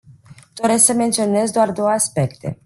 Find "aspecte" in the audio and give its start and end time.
1.89-2.59